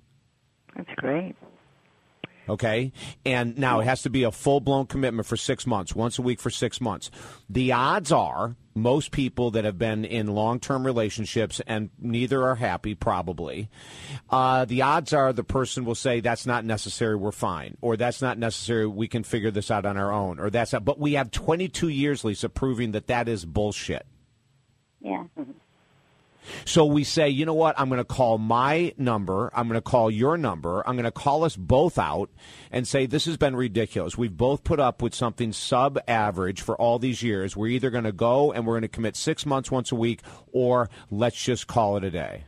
[0.76, 1.36] That's great.
[2.50, 2.94] Okay.
[3.26, 6.22] And now it has to be a full blown commitment for six months, once a
[6.22, 7.12] week for six months.
[7.50, 12.56] The odds are most people that have been in long term relationships and neither are
[12.56, 13.70] happy, probably,
[14.30, 17.78] uh, the odds are the person will say, that's not necessary, we're fine.
[17.82, 20.40] Or that's not necessary, we can figure this out on our own.
[20.40, 20.86] Or that's not.
[20.86, 24.06] But we have 22 years, Lisa, proving that that is bullshit.
[25.02, 25.26] Yeah.
[26.66, 27.80] So we say, you know what?
[27.80, 29.52] I'm going to call my number.
[29.54, 30.84] I'm going to call your number.
[30.88, 32.30] I'm going to call us both out
[32.72, 34.18] and say, this has been ridiculous.
[34.18, 37.56] We've both put up with something sub average for all these years.
[37.56, 40.22] We're either going to go and we're going to commit six months once a week,
[40.52, 42.46] or let's just call it a day.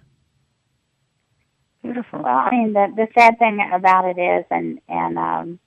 [1.82, 2.20] Beautiful.
[2.24, 5.60] Well, I mean, the the sad thing about it is, and and um,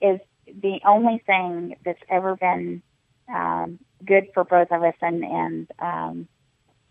[0.00, 2.82] is the only thing that's ever been
[3.28, 6.28] um, good for both of us, and and um,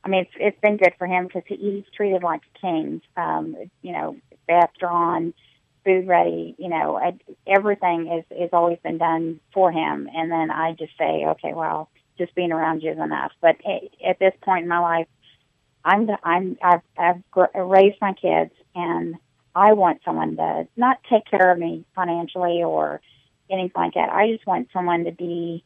[0.04, 3.02] I mean, it's it's been good for him because he, he's treated like a king.
[3.18, 5.34] Um, you know, bath drawn,
[5.86, 6.56] food ready.
[6.58, 7.00] You know,
[7.48, 11.90] everything is is always been done for him, and then I just say, okay, well,
[12.18, 13.32] just being around you is enough.
[13.42, 15.08] But a- at this point in my life.
[15.86, 17.24] I'm I'm I've I've
[17.56, 19.16] raised my kids and
[19.56, 23.02] I want someone to not take care of me financially or
[23.52, 24.10] anything like that.
[24.10, 25.64] I just want someone to be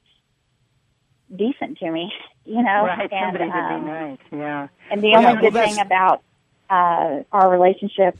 [1.36, 2.12] decent to me,
[2.46, 2.86] you know.
[2.86, 4.18] right, and, somebody to um, be nice.
[4.32, 4.68] Yeah.
[4.92, 6.24] and the Well, yeah, only good well, thing about
[6.70, 8.18] uh, our relationship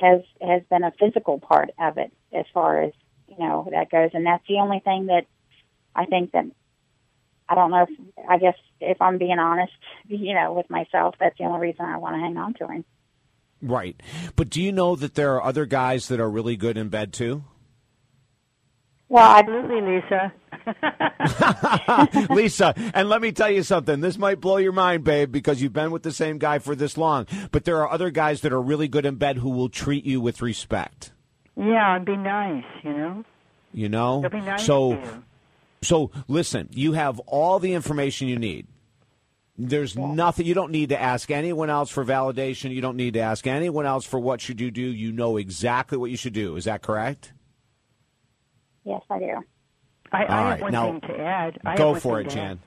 [0.00, 2.92] has has been a physical part of it, as far as
[3.28, 5.26] you know that goes, and that's the only thing that
[5.94, 6.46] I think that
[7.48, 7.86] I don't know.
[7.88, 7.90] If,
[8.28, 9.72] I guess if I'm being honest,
[10.08, 12.84] you know, with myself, that's the only reason I want to hang on to him.
[13.62, 13.98] Right.
[14.36, 17.12] But do you know that there are other guys that are really good in bed
[17.12, 17.44] too?
[19.14, 20.32] Well, Absolutely, Lisa.
[22.34, 24.00] Lisa, and let me tell you something.
[24.00, 26.96] This might blow your mind, babe, because you've been with the same guy for this
[26.96, 27.28] long.
[27.52, 30.20] But there are other guys that are really good in bed who will treat you
[30.20, 31.12] with respect.
[31.56, 32.64] yeah, and be nice.
[32.82, 33.24] You know,
[33.72, 34.20] You know?
[34.22, 34.98] they'll be nice so
[35.80, 38.66] so listen, you have all the information you need.
[39.56, 42.74] There's nothing you don't need to ask anyone else for validation.
[42.74, 44.82] You don't need to ask anyone else for what should you do.
[44.82, 46.56] You know exactly what you should do.
[46.56, 47.32] Is that correct?
[48.84, 49.24] Yes, I do.
[50.12, 51.58] I, All I right, have one now, thing to add.
[51.64, 52.50] I Go for it, Jan.
[52.52, 52.58] add.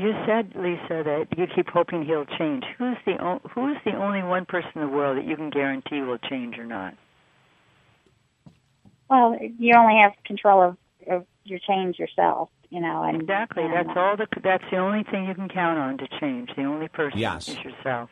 [0.00, 2.64] You said, Lisa, that you keep hoping he'll change.
[2.78, 6.00] Who's the o- who's the only one person in the world that you can guarantee
[6.02, 6.94] will change or not?
[9.08, 10.76] Well, you only have control of,
[11.10, 13.04] of your change yourself, you know.
[13.04, 13.62] And Exactly.
[13.64, 14.16] and, That's uh, all.
[14.16, 16.50] The, that's the only thing you can count on to change.
[16.56, 17.48] The only person Yes.
[17.48, 18.10] is yourself.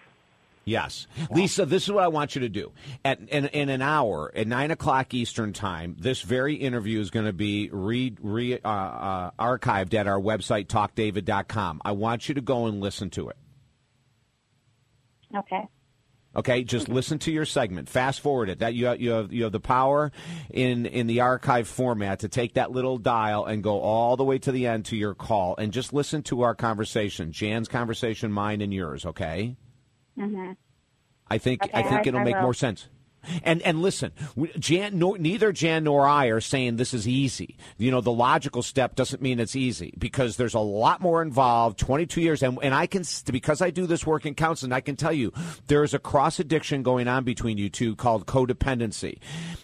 [0.64, 1.06] Yes.
[1.30, 2.72] Lisa, this is what I want you to do.
[3.04, 7.26] At in, in an hour, at nine o'clock Eastern time, this very interview is going
[7.26, 11.82] to be re, re uh, uh, archived at our website talkdavid.com.
[11.84, 13.36] I want you to go and listen to it.
[15.36, 15.68] Okay.
[16.36, 17.88] Okay, just listen to your segment.
[17.88, 18.58] Fast forward it.
[18.58, 20.10] That you have, you have you have the power
[20.50, 24.38] in in the archive format to take that little dial and go all the way
[24.38, 28.62] to the end to your call and just listen to our conversation, Jan's conversation, mine
[28.62, 29.06] and yours.
[29.06, 29.56] Okay.
[30.16, 30.52] Hmm
[31.28, 32.88] I think I think I- it'll I make more sense.
[33.42, 34.12] And and listen,
[34.58, 37.56] Jan, neither Jan nor I are saying this is easy.
[37.78, 41.78] You know, the logical step doesn't mean it's easy because there's a lot more involved.
[41.78, 44.96] 22 years, and and I can because I do this work in counseling, I can
[44.96, 45.32] tell you
[45.66, 49.18] there is a cross addiction going on between you two called codependency.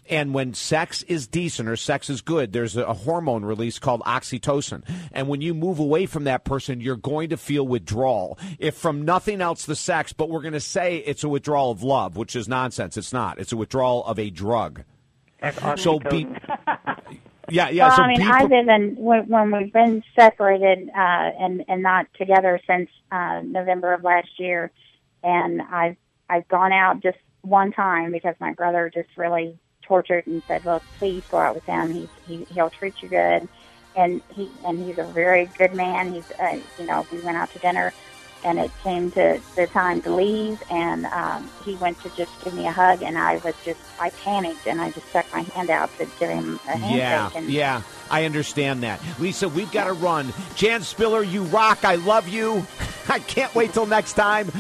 [0.09, 4.83] And when sex is decent or sex is good, there's a hormone release called oxytocin.
[5.13, 8.39] And when you move away from that person, you're going to feel withdrawal.
[8.59, 11.83] If from nothing else, the sex, but we're going to say it's a withdrawal of
[11.83, 12.97] love, which is nonsense.
[12.97, 13.39] It's not.
[13.39, 14.85] It's a withdrawal of a drug.
[15.77, 16.27] So be,
[17.49, 17.89] yeah, yeah.
[17.89, 21.65] well, so I mean, be I've pre- even when, when we've been separated uh, and
[21.69, 24.71] and not together since uh, November of last year,
[25.23, 25.97] and I've
[26.29, 30.83] I've gone out just one time because my brother just really tortured and said, "Look,
[30.99, 31.93] please go out with him.
[31.93, 33.49] He's he, he'll treat you good."
[33.97, 36.13] And he and he's a very good man.
[36.13, 37.93] He's uh, you know we went out to dinner,
[38.45, 42.55] and it came to the time to leave, and um, he went to just give
[42.55, 45.71] me a hug, and I was just I panicked, and I just stuck my hand
[45.71, 46.99] out to give him a handshake.
[46.99, 47.83] Yeah, and, yeah.
[48.11, 49.01] I understand that.
[49.21, 50.33] Lisa, we've got to run.
[50.57, 51.85] Jan Spiller, you rock.
[51.85, 52.67] I love you.
[53.09, 54.51] I can't wait till next time.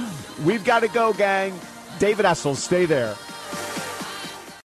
[0.44, 1.58] We've got to go, gang.
[1.98, 3.16] David Essel, stay there.